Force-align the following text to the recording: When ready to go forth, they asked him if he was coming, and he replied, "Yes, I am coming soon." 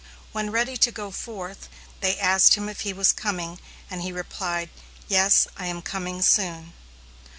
When 0.31 0.49
ready 0.49 0.77
to 0.77 0.91
go 0.91 1.11
forth, 1.11 1.69
they 1.99 2.17
asked 2.17 2.55
him 2.55 2.67
if 2.67 2.79
he 2.79 2.91
was 2.91 3.11
coming, 3.13 3.59
and 3.87 4.01
he 4.01 4.11
replied, 4.11 4.71
"Yes, 5.07 5.45
I 5.57 5.67
am 5.67 5.83
coming 5.83 6.23
soon." 6.23 6.73